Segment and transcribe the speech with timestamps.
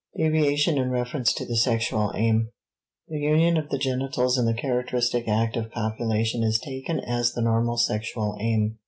[0.17, 2.49] DEVIATION IN REFERENCE TO THE SEXUAL AIM
[3.07, 7.43] The union of the genitals in the characteristic act of copulation is taken as the
[7.43, 8.79] normal sexual aim.